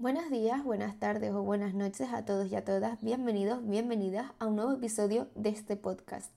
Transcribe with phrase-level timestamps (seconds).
[0.00, 2.98] Buenos días, buenas tardes o buenas noches a todos y a todas.
[3.02, 6.32] Bienvenidos, bienvenidas a un nuevo episodio de este podcast.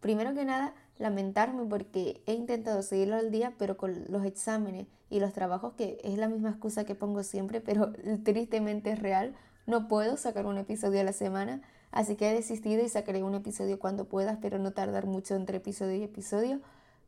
[0.00, 5.20] Primero que nada, lamentarme porque he intentado seguirlo al día, pero con los exámenes y
[5.20, 7.92] los trabajos, que es la misma excusa que pongo siempre, pero
[8.24, 9.36] tristemente es real,
[9.68, 11.62] no puedo sacar un episodio a la semana,
[11.92, 15.58] así que he desistido y sacaré un episodio cuando pueda, espero no tardar mucho entre
[15.58, 16.58] episodio y episodio.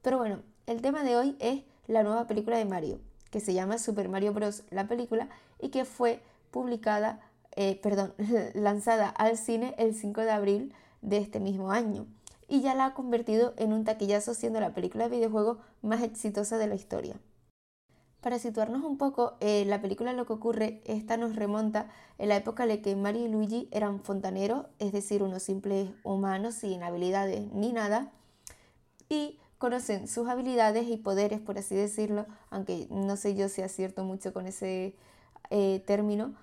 [0.03, 3.79] Pero bueno, el tema de hoy es la nueva película de Mario, que se llama
[3.79, 4.65] Super Mario Bros.
[4.71, 5.29] la película
[5.61, 7.21] y que fue publicada,
[7.55, 8.15] eh, perdón,
[8.55, 12.07] lanzada al cine el 5 de abril de este mismo año
[12.49, 16.59] y ya la ha convertido en un taquillazo siendo la película de videojuego más exitosa
[16.59, 17.17] de la historia.
[18.21, 22.37] Para situarnos un poco, eh, la película lo que ocurre, esta nos remonta en la
[22.37, 26.83] época en la que Mario y Luigi eran fontaneros, es decir, unos simples humanos sin
[26.83, 28.11] habilidades ni nada,
[29.09, 34.05] y conocen sus habilidades y poderes, por así decirlo, aunque no sé yo si acierto
[34.05, 34.95] mucho con ese
[35.51, 36.35] eh, término,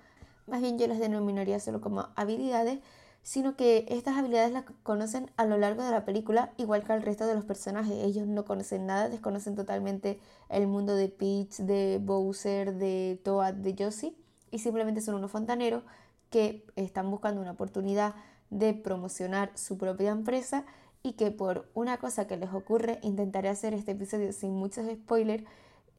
[0.46, 2.80] más bien yo las denominaría solo como habilidades,
[3.22, 7.02] sino que estas habilidades las conocen a lo largo de la película, igual que al
[7.02, 7.94] resto de los personajes.
[8.04, 13.74] Ellos no conocen nada, desconocen totalmente el mundo de Peach, de Bowser, de Toad, de
[13.78, 14.14] Josie,
[14.50, 15.84] y simplemente son unos fontaneros
[16.28, 18.14] que están buscando una oportunidad
[18.50, 20.66] de promocionar su propia empresa
[21.04, 25.44] y que por una cosa que les ocurre, intentaré hacer este episodio sin muchos spoilers,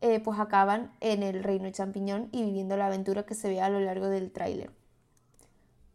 [0.01, 3.69] eh, pues acaban en el reino champiñón y viviendo la aventura que se ve a
[3.69, 4.71] lo largo del tráiler.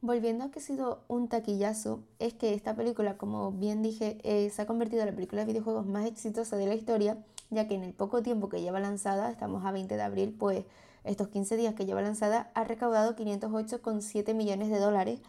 [0.00, 4.48] Volviendo a que ha sido un taquillazo, es que esta película, como bien dije, eh,
[4.50, 7.18] se ha convertido en la película de videojuegos más exitosa de la historia,
[7.50, 10.64] ya que en el poco tiempo que lleva lanzada, estamos a 20 de abril, pues
[11.02, 15.20] estos 15 días que lleva lanzada, ha recaudado 508,7 millones de dólares,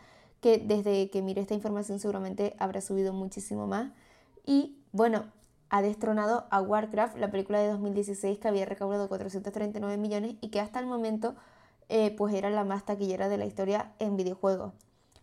[0.41, 3.91] que desde que mire esta información seguramente habrá subido muchísimo más.
[4.45, 5.25] Y bueno,
[5.69, 10.59] ha destronado a Warcraft, la película de 2016 que había recaudado 439 millones y que
[10.59, 11.35] hasta el momento
[11.87, 14.73] eh, pues era la más taquillera de la historia en videojuegos.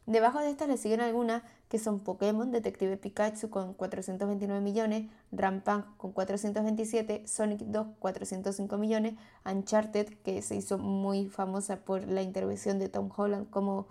[0.06, 5.84] Debajo de estas le siguen algunas que son Pokémon, Detective Pikachu con 429 millones, Rampant
[5.98, 9.14] con 427, Sonic 2 405 millones,
[9.44, 13.88] Uncharted que se hizo muy famosa por la intervención de Tom Holland como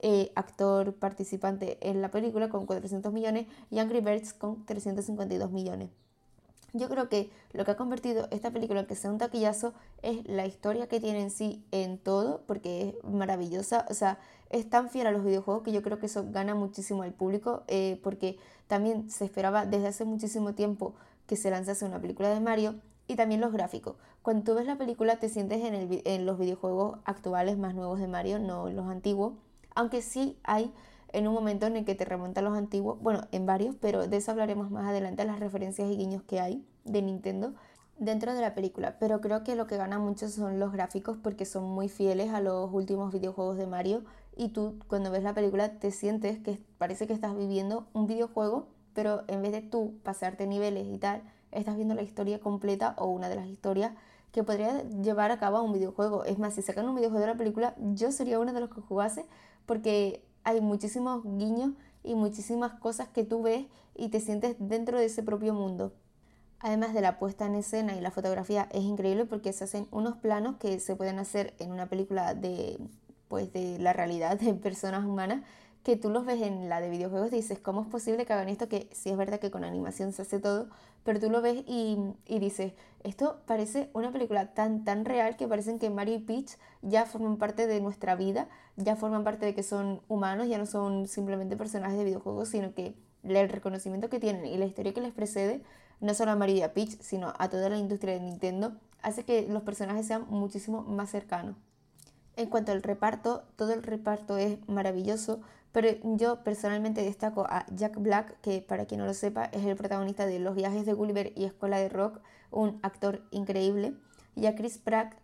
[0.00, 5.90] eh, actor participante en la película con 400 millones y Angry Birds con 352 millones.
[6.72, 10.26] Yo creo que lo que ha convertido esta película en que sea un taquillazo es
[10.28, 13.86] la historia que tiene en sí en todo, porque es maravillosa.
[13.90, 14.18] O sea,
[14.50, 17.64] es tan fiel a los videojuegos que yo creo que eso gana muchísimo al público,
[17.66, 18.38] eh, porque
[18.68, 20.94] también se esperaba desde hace muchísimo tiempo
[21.26, 22.76] que se lanzase una película de Mario
[23.08, 23.96] y también los gráficos.
[24.22, 28.38] Cuando tú ves la película te sientes en, los videojuegos actuales más nuevos de Mario,
[28.38, 29.32] no los antiguos,
[29.80, 30.72] aunque sí hay
[31.12, 34.16] en un momento en el que te remonta los antiguos, bueno, en varios, pero de
[34.18, 37.54] eso hablaremos más adelante, las referencias y guiños que hay de Nintendo
[37.98, 41.44] dentro de la película, pero creo que lo que gana mucho son los gráficos porque
[41.44, 44.04] son muy fieles a los últimos videojuegos de Mario
[44.36, 48.68] y tú cuando ves la película te sientes que parece que estás viviendo un videojuego,
[48.94, 53.06] pero en vez de tú pasarte niveles y tal, estás viendo la historia completa o
[53.06, 53.92] una de las historias
[54.32, 56.24] que podría llevar a cabo un videojuego.
[56.24, 58.80] Es más, si sacan un videojuego de la película, yo sería uno de los que
[58.80, 59.26] jugase
[59.66, 61.72] porque hay muchísimos guiños
[62.02, 65.92] y muchísimas cosas que tú ves y te sientes dentro de ese propio mundo.
[66.58, 70.16] Además de la puesta en escena y la fotografía es increíble porque se hacen unos
[70.16, 72.78] planos que se pueden hacer en una película de
[73.28, 75.42] pues de la realidad de personas humanas
[75.82, 78.68] que tú los ves en la de videojuegos dices, ¿cómo es posible que hagan esto?
[78.68, 80.68] Que sí es verdad que con animación se hace todo,
[81.04, 85.48] pero tú lo ves y, y dices, esto parece una película tan, tan real que
[85.48, 89.54] parecen que Mario y Peach ya forman parte de nuestra vida, ya forman parte de
[89.54, 94.20] que son humanos, ya no son simplemente personajes de videojuegos, sino que el reconocimiento que
[94.20, 95.62] tienen y la historia que les precede,
[96.00, 99.24] no solo a Mario y a Peach, sino a toda la industria de Nintendo, hace
[99.24, 101.56] que los personajes sean muchísimo más cercanos.
[102.36, 105.40] En cuanto al reparto, todo el reparto es maravilloso,
[105.72, 109.76] pero yo personalmente destaco a Jack Black, que para quien no lo sepa es el
[109.76, 112.20] protagonista de Los viajes de Gulliver y Escuela de Rock,
[112.50, 113.94] un actor increíble,
[114.34, 115.14] y a Chris Pratt,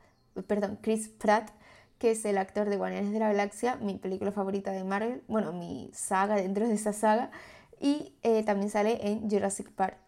[0.47, 1.51] perdón, Chris Pratt,
[1.99, 5.53] que es el actor de Guardianes de la Galaxia, mi película favorita de Marvel, bueno,
[5.53, 7.31] mi saga dentro de esa saga,
[7.81, 9.99] y eh, también sale en Jurassic Park.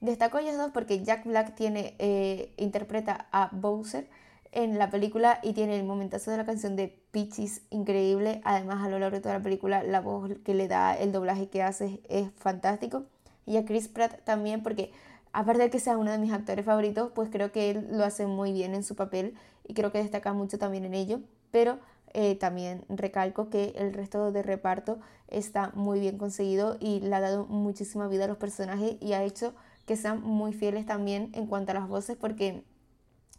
[0.00, 4.08] Destaco a ellos dos porque Jack Black tiene, eh, interpreta a Bowser,
[4.54, 8.40] en la película y tiene el momentazo de la canción de Peaches increíble.
[8.44, 11.48] Además, a lo largo de toda la película, la voz que le da, el doblaje
[11.48, 13.04] que hace es fantástico.
[13.46, 14.92] Y a Chris Pratt también, porque
[15.32, 18.26] aparte de que sea uno de mis actores favoritos, pues creo que él lo hace
[18.26, 19.34] muy bien en su papel
[19.66, 21.20] y creo que destaca mucho también en ello.
[21.50, 21.78] Pero
[22.14, 27.20] eh, también recalco que el resto de reparto está muy bien conseguido y le ha
[27.20, 29.52] dado muchísima vida a los personajes y ha hecho
[29.84, 32.62] que sean muy fieles también en cuanto a las voces porque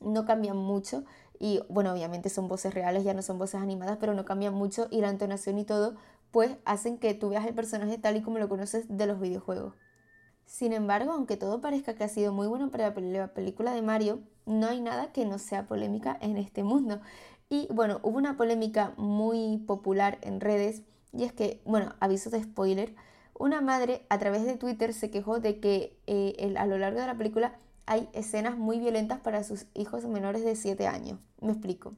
[0.02, 1.04] no cambian mucho
[1.40, 4.88] y bueno, obviamente son voces reales, ya no son voces animadas, pero no cambian mucho
[4.90, 5.96] y la entonación y todo,
[6.32, 9.74] pues hacen que tú veas el personaje tal y como lo conoces de los videojuegos.
[10.46, 14.22] Sin embargo, aunque todo parezca que ha sido muy bueno para la película de Mario,
[14.46, 17.02] no hay nada que no sea polémica en este mundo.
[17.50, 20.84] Y bueno, hubo una polémica muy popular en redes
[21.14, 22.96] y es que, bueno, aviso de spoiler,
[23.38, 27.08] una madre a través de Twitter se quejó de que eh, a lo largo de
[27.08, 31.20] la película hay escenas muy violentas para sus hijos menores de 7 años.
[31.42, 31.94] Me explico.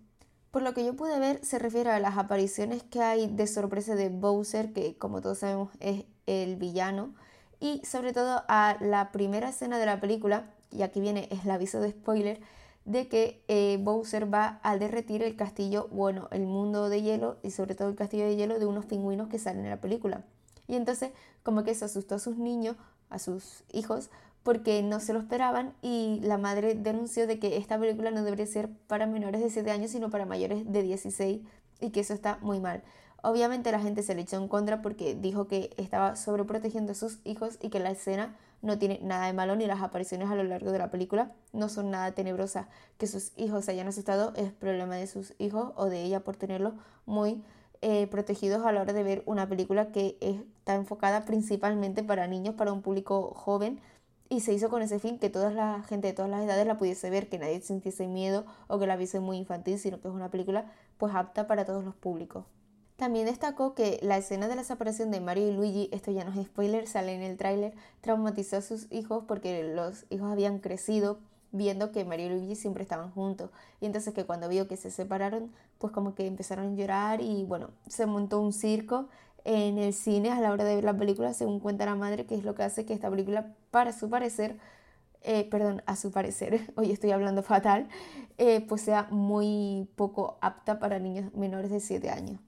[0.51, 3.95] Por lo que yo pude ver, se refiere a las apariciones que hay de sorpresa
[3.95, 7.13] de Bowser, que como todos sabemos es el villano,
[7.59, 11.79] y sobre todo a la primera escena de la película, y aquí viene el aviso
[11.79, 12.39] de spoiler,
[12.85, 17.51] de que eh, Bowser va a derretir el castillo, bueno, el mundo de hielo y
[17.51, 20.23] sobre todo el castillo de hielo de unos pingüinos que salen en la película.
[20.67, 21.11] Y entonces
[21.43, 22.77] como que se asustó a sus niños,
[23.09, 24.09] a sus hijos,
[24.47, 28.45] porque no se lo esperaban y la madre denunció de que esta película no debería
[28.45, 31.41] ser para menores de 7 años, sino para mayores de 16
[31.81, 32.81] y que eso está muy mal.
[33.21, 37.19] Obviamente la gente se le echó en contra porque dijo que estaba sobreprotegiendo a sus
[37.25, 40.45] hijos y que la escena no tiene nada de malo ni las apariciones a lo
[40.45, 42.67] largo de la película no son nada tenebrosas.
[42.97, 46.37] Que sus hijos se hayan asustado es problema de sus hijos o de ella por
[46.37, 46.73] tenerlos
[47.05, 47.43] muy
[47.81, 52.55] eh, protegidos a la hora de ver una película que está enfocada principalmente para niños,
[52.55, 53.81] para un público joven
[54.29, 56.77] y se hizo con ese fin que toda la gente de todas las edades la
[56.77, 60.13] pudiese ver, que nadie sintiese miedo o que la viese muy infantil, sino que es
[60.13, 62.45] una película pues apta para todos los públicos.
[62.97, 66.31] También destacó que la escena de la separación de Mario y Luigi, esto ya no
[66.31, 71.19] es spoiler, sale en el tráiler, traumatizó a sus hijos porque los hijos habían crecido
[71.51, 73.51] viendo que Mario y Luigi siempre estaban juntos.
[73.81, 77.43] Y entonces que cuando vio que se separaron, pues como que empezaron a llorar y
[77.43, 79.07] bueno, se montó un circo
[79.47, 82.35] en el cine a la hora de ver la película, según cuenta la madre, que
[82.35, 84.57] es lo que hace que esta película, para su parecer,
[85.21, 87.87] eh, perdón, a su parecer, hoy estoy hablando fatal,
[88.37, 92.41] eh, pues sea muy poco apta para niños menores de 7 años.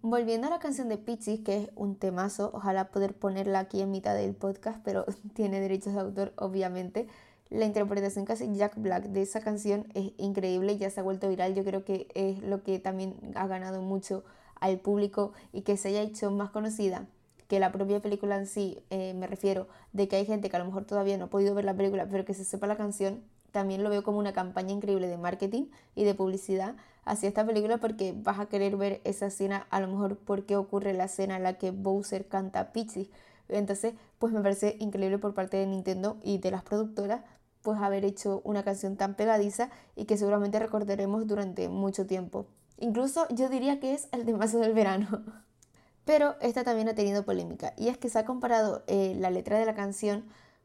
[0.00, 3.90] Volviendo a la canción de Pixies, que es un temazo, ojalá poder ponerla aquí en
[3.90, 5.04] mitad del podcast, pero
[5.34, 7.08] tiene derechos de autor, obviamente.
[7.50, 11.28] La interpretación que hace Jack Black de esa canción es increíble, ya se ha vuelto
[11.28, 11.54] viral.
[11.54, 14.24] Yo creo que es lo que también ha ganado mucho
[14.60, 17.06] al público y que se haya hecho más conocida
[17.48, 18.78] que la propia película en sí.
[18.90, 21.54] Eh, me refiero de que hay gente que a lo mejor todavía no ha podido
[21.54, 23.22] ver la película, pero que se sepa la canción.
[23.52, 27.78] También lo veo como una campaña increíble de marketing y de publicidad hacia esta película
[27.78, 31.42] porque vas a querer ver esa escena, a lo mejor porque ocurre la escena en
[31.42, 33.10] la que Bowser canta Peachy.
[33.48, 37.22] Entonces, pues me parece increíble por parte de Nintendo y de las productoras
[37.62, 42.46] pues haber hecho una canción tan pegadiza y que seguramente recordaremos durante mucho tiempo.
[42.78, 45.22] Incluso yo diría que es el temazo del verano.
[46.04, 49.58] Pero esta también ha tenido polémica y es que se ha comparado eh, la letra
[49.58, 50.24] de la canción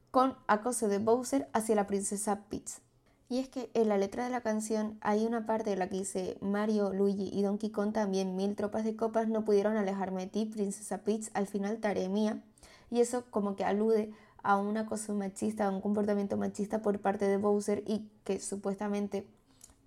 [0.10, 2.80] con acoso de Bowser hacia la princesa Peach.
[3.28, 5.98] Y es que en la letra de la canción hay una parte en la que
[5.98, 10.28] dice Mario, Luigi y Donkey Kong también mil tropas de copas no pudieron alejarme de
[10.28, 12.44] ti, princesa Peach, al final tarea mía.
[12.92, 14.14] Y eso como que alude
[14.44, 19.26] a un acoso machista, a un comportamiento machista por parte de Bowser y que supuestamente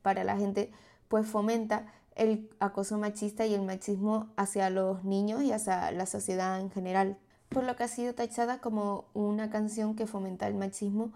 [0.02, 0.72] para la gente
[1.08, 1.87] pues fomenta
[2.17, 7.19] el acoso machista y el machismo hacia los niños y hacia la sociedad en general,
[7.51, 11.13] por lo que ha sido tachada como una canción que fomenta el machismo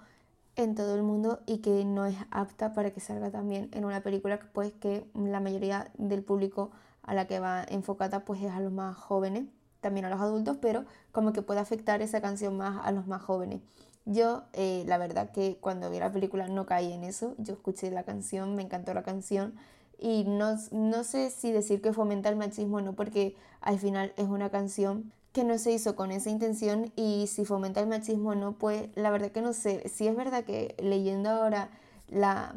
[0.56, 4.02] en todo el mundo y que no es apta para que salga también en una
[4.02, 6.70] película pues que la mayoría del público
[7.02, 9.44] a la que va enfocada pues es a los más jóvenes,
[9.80, 13.22] también a los adultos, pero como que puede afectar esa canción más a los más
[13.22, 13.62] jóvenes.
[14.04, 17.90] Yo, eh, la verdad que cuando vi la película no caí en eso, yo escuché
[17.90, 19.54] la canción, me encantó la canción
[20.00, 24.12] y no, no sé si decir que fomenta el machismo o no, porque al final
[24.16, 28.30] es una canción que no se hizo con esa intención y si fomenta el machismo
[28.30, 29.88] o no, pues la verdad que no sé.
[29.88, 31.70] Si es verdad que leyendo ahora
[32.08, 32.54] la,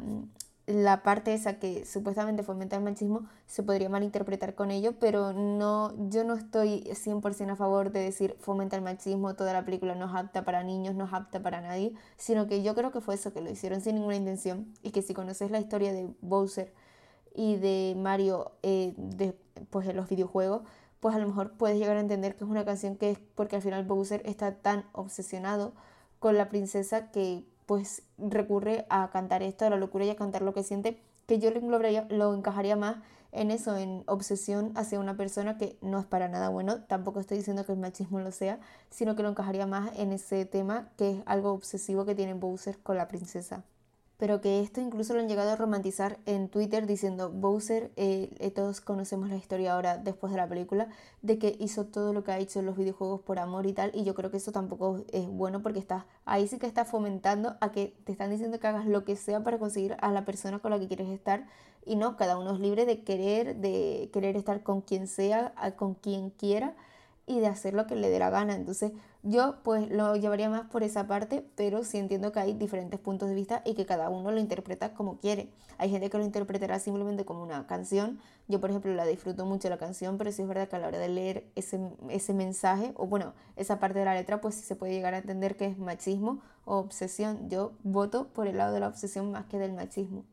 [0.66, 5.92] la parte esa que supuestamente fomenta el machismo se podría malinterpretar con ello, pero no,
[6.08, 10.06] yo no estoy 100% a favor de decir fomenta el machismo, toda la película no
[10.06, 13.14] es apta para niños, no es apta para nadie, sino que yo creo que fue
[13.16, 16.72] eso, que lo hicieron sin ninguna intención y que si conoces la historia de Bowser
[17.34, 19.36] y de Mario eh, de,
[19.70, 20.62] pues en los videojuegos,
[21.00, 23.56] pues a lo mejor puedes llegar a entender que es una canción que es porque
[23.56, 25.74] al final Bowser está tan obsesionado
[26.18, 30.42] con la princesa que pues recurre a cantar esto, a la locura y a cantar
[30.42, 32.96] lo que siente, que yo lo, lo encajaría más
[33.32, 36.82] en eso, en obsesión hacia una persona que no es para nada bueno.
[36.84, 38.60] Tampoco estoy diciendo que el machismo lo sea,
[38.90, 42.78] sino que lo encajaría más en ese tema que es algo obsesivo que tiene Bowser
[42.78, 43.64] con la princesa.
[44.16, 48.50] Pero que esto incluso lo han llegado a romantizar en Twitter diciendo Bowser, eh, eh,
[48.50, 50.88] todos conocemos la historia ahora después de la película,
[51.22, 53.90] de que hizo todo lo que ha hecho en los videojuegos por amor y tal,
[53.94, 57.56] y yo creo que eso tampoco es bueno porque está, ahí sí que está fomentando
[57.60, 60.60] a que te están diciendo que hagas lo que sea para conseguir a la persona
[60.60, 61.46] con la que quieres estar,
[61.86, 65.94] y no, cada uno es libre de querer, de querer estar con quien sea, con
[65.94, 66.74] quien quiera,
[67.26, 68.54] y de hacer lo que le dé la gana.
[68.54, 68.92] Entonces
[69.24, 73.28] yo pues lo llevaría más por esa parte, pero sí entiendo que hay diferentes puntos
[73.30, 75.48] de vista y que cada uno lo interpreta como quiere.
[75.78, 78.20] Hay gente que lo interpretará simplemente como una canción.
[78.48, 80.88] Yo por ejemplo la disfruto mucho la canción, pero sí es verdad que a la
[80.88, 84.62] hora de leer ese, ese mensaje, o bueno, esa parte de la letra, pues sí
[84.62, 87.48] se puede llegar a entender que es machismo o obsesión.
[87.48, 90.24] Yo voto por el lado de la obsesión más que del machismo.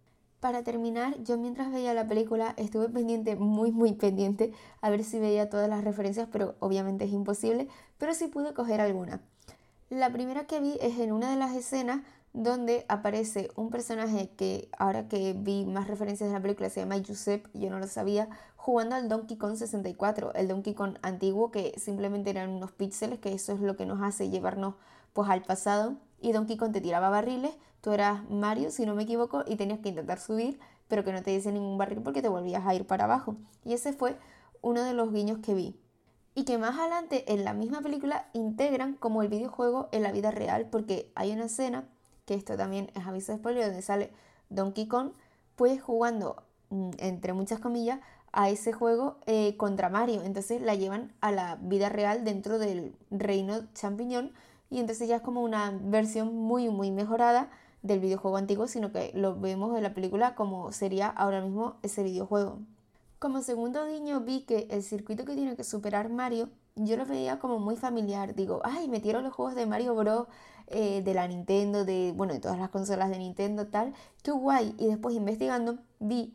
[0.42, 5.20] Para terminar, yo mientras veía la película estuve pendiente, muy muy pendiente, a ver si
[5.20, 7.68] veía todas las referencias, pero obviamente es imposible,
[8.00, 9.22] pero sí pude coger alguna.
[9.92, 12.02] La primera que vi es en una de las escenas
[12.34, 16.98] donde aparece un personaje que ahora que vi más referencias de la película se llama
[16.98, 21.76] Giuseppe, yo no lo sabía, jugando al Donkey Kong 64, el Donkey Kong antiguo que
[21.78, 24.74] simplemente eran unos píxeles, que eso es lo que nos hace llevarnos
[25.14, 29.04] pues al pasado y Donkey Kong te tiraba barriles, tú eras Mario, si no me
[29.04, 32.30] equivoco, y tenías que intentar subir, pero que no te diese ningún barril porque te
[32.30, 33.36] volvías a ir para abajo.
[33.66, 34.18] Y ese fue
[34.62, 35.80] uno de los guiños que vi.
[36.34, 40.32] Y que más adelante en la misma película integran como el videojuego en la vida
[40.32, 41.86] real, porque hay una escena,
[42.26, 44.12] que esto también es aviso de spoiler, donde sale
[44.50, 45.12] Donkey Kong,
[45.56, 48.00] pues jugando, mm, entre muchas comillas,
[48.34, 50.24] a ese juego eh, contra Mario.
[50.24, 54.32] Entonces la llevan a la vida real dentro del reino champiñón
[54.70, 57.50] y entonces ya es como una versión muy muy mejorada
[57.82, 62.04] del videojuego antiguo, sino que lo vemos en la película como sería ahora mismo ese
[62.04, 62.60] videojuego.
[63.20, 67.40] Como segundo guiño vi que el circuito que tiene que superar Mario, yo lo veía
[67.40, 68.34] como muy familiar.
[68.36, 70.28] Digo, ay, metieron los juegos de Mario Bros.
[70.74, 73.94] Eh, de la Nintendo, de, bueno, de todas las consolas de Nintendo, tal.
[74.24, 74.74] Qué guay.
[74.78, 76.34] Y después investigando vi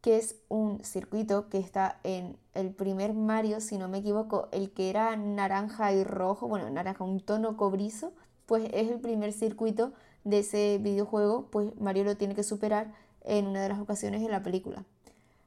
[0.00, 4.72] que es un circuito que está en el primer Mario, si no me equivoco, el
[4.72, 8.12] que era naranja y rojo, bueno, naranja, un tono cobrizo,
[8.46, 9.92] pues es el primer circuito
[10.26, 12.92] de ese videojuego, pues Mario lo tiene que superar
[13.24, 14.84] en una de las ocasiones en la película.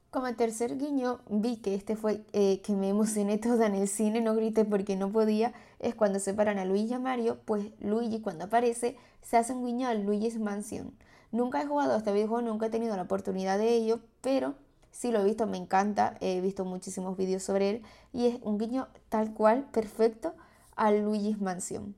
[0.09, 4.21] Como tercer guiño, vi que este fue eh, que me emocioné toda en el cine,
[4.21, 8.21] no grité porque no podía, es cuando separan a Luigi y a Mario, pues Luigi
[8.21, 10.93] cuando aparece se hace un guiño a Luigi's Mansion.
[11.31, 14.55] Nunca he jugado a este videojuego, nunca he tenido la oportunidad de ello, pero
[14.91, 17.81] sí lo he visto, me encanta, he visto muchísimos vídeos sobre él
[18.13, 20.33] y es un guiño tal cual, perfecto,
[20.77, 21.95] a Luigi's Mansion.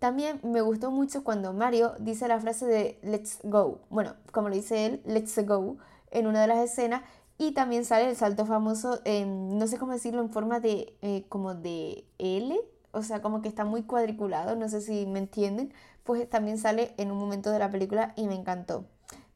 [0.00, 4.54] También me gustó mucho cuando Mario dice la frase de Let's go, bueno, como lo
[4.54, 5.76] dice él, Let's go,
[6.10, 7.02] en una de las escenas
[7.36, 11.54] y también sale el salto famoso, no sé cómo decirlo, en forma de eh, como
[11.54, 12.58] de L,
[12.92, 15.70] o sea, como que está muy cuadriculado, no sé si me entienden,
[16.04, 18.86] pues también sale en un momento de la película y me encantó.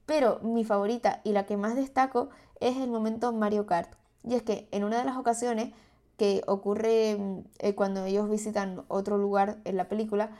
[0.06, 2.30] Pero mi favorita y la que más destaco
[2.61, 3.92] es el momento Mario Kart.
[4.23, 5.75] Y es que en una de las ocasiones
[6.16, 7.18] que ocurre
[7.59, 10.30] eh, cuando ellos visitan otro lugar en la película,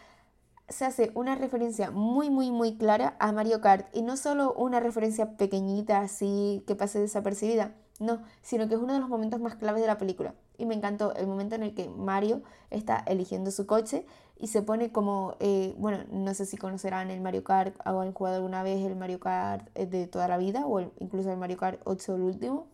[0.69, 3.87] se hace una referencia muy, muy, muy clara a Mario Kart.
[3.95, 8.93] Y no solo una referencia pequeñita así que pase desapercibida, no, sino que es uno
[8.93, 10.35] de los momentos más claves de la película.
[10.57, 14.07] Y me encantó el momento en el que Mario está eligiendo su coche
[14.39, 18.13] y se pone como, eh, bueno, no sé si conocerán el Mario Kart o han
[18.13, 21.57] jugado alguna vez el Mario Kart eh, de toda la vida o incluso el Mario
[21.57, 22.67] Kart 8 el último,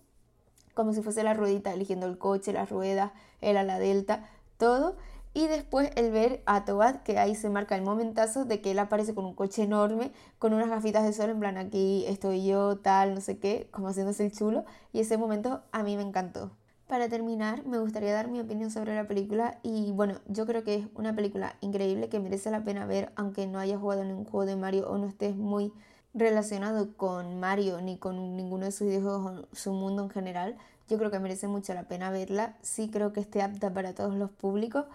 [0.75, 4.97] como si fuese la ruedita, eligiendo el coche, las ruedas, el ala delta, todo.
[5.33, 8.79] Y después el ver a Toad, que ahí se marca el momentazo de que él
[8.81, 12.79] aparece con un coche enorme, con unas gafitas de sol, en plan aquí estoy yo,
[12.79, 14.65] tal, no sé qué, como haciéndose el chulo.
[14.93, 16.51] Y ese momento a mí me encantó.
[16.89, 20.75] Para terminar, me gustaría dar mi opinión sobre la película y bueno, yo creo que
[20.75, 24.45] es una película increíble que merece la pena ver aunque no hayas jugado un juego
[24.45, 25.73] de Mario o no estés muy
[26.15, 30.57] relacionado con Mario ni con ninguno de sus videojuegos o su mundo en general.
[30.89, 32.57] Yo creo que merece mucho la pena verla.
[32.61, 34.87] Sí creo que esté apta para todos los públicos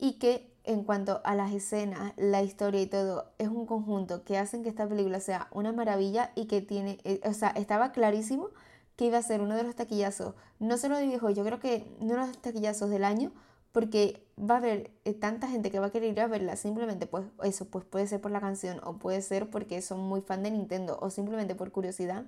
[0.00, 4.38] y que en cuanto a las escenas, la historia y todo, es un conjunto que
[4.38, 8.48] hacen que esta película sea una maravilla y que tiene, eh, o sea, estaba clarísimo
[8.96, 11.86] que iba a ser uno de los taquillazos, no solo de viejo, yo creo que
[12.00, 13.32] uno de los taquillazos del año,
[13.72, 17.06] porque va a haber eh, tanta gente que va a querer ir a verla, simplemente
[17.06, 20.42] pues eso, pues puede ser por la canción o puede ser porque son muy fan
[20.42, 22.24] de Nintendo o simplemente por curiosidad,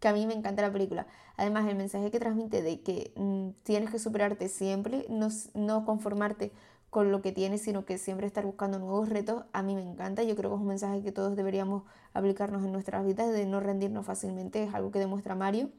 [0.00, 1.06] que a mí me encanta la película.
[1.36, 6.52] Además, el mensaje que transmite de que mm, tienes que superarte siempre, no, no conformarte
[6.92, 10.24] con lo que tienes, sino que siempre estar buscando nuevos retos, a mí me encanta.
[10.24, 13.60] Yo creo que es un mensaje que todos deberíamos aplicarnos en nuestras vidas, de no
[13.60, 15.70] rendirnos fácilmente, es algo que demuestra Mario.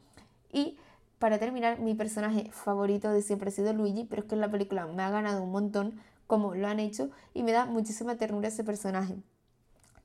[0.52, 0.80] Y
[1.20, 4.50] para terminar, mi personaje favorito de siempre ha sido Luigi, pero es que en la
[4.50, 8.48] película me ha ganado un montón como lo han hecho y me da muchísima ternura
[8.48, 9.14] ese personaje.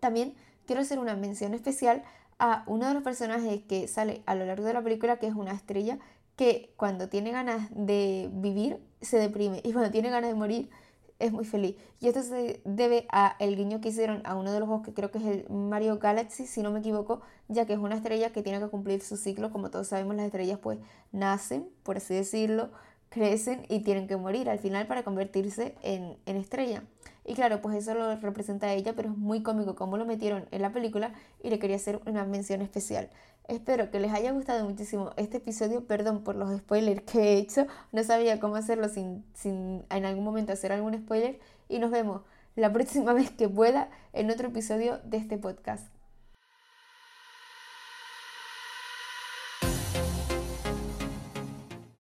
[0.01, 0.35] También
[0.67, 2.03] quiero hacer una mención especial
[2.39, 5.35] a uno de los personajes que sale a lo largo de la película, que es
[5.35, 5.99] una estrella
[6.37, 10.69] que cuando tiene ganas de vivir se deprime y cuando tiene ganas de morir
[11.19, 11.77] es muy feliz.
[12.01, 14.95] Y esto se debe a el guiño que hicieron a uno de los juegos que
[14.95, 18.31] creo que es el Mario Galaxy, si no me equivoco, ya que es una estrella
[18.33, 19.51] que tiene que cumplir su ciclo.
[19.51, 20.79] Como todos sabemos, las estrellas pues
[21.13, 22.71] nacen, por así decirlo,
[23.09, 26.85] crecen y tienen que morir al final para convertirse en, en estrella.
[27.29, 30.63] Y claro, pues eso lo representa ella, pero es muy cómico cómo lo metieron en
[30.63, 33.11] la película y le quería hacer una mención especial.
[33.49, 35.85] Espero que les haya gustado muchísimo este episodio.
[35.85, 37.67] Perdón por los spoilers que he hecho.
[37.93, 41.39] No sabía cómo hacerlo sin, sin en algún momento hacer algún spoiler.
[41.69, 42.23] Y nos vemos
[42.57, 45.98] la próxima vez que pueda en otro episodio de este podcast.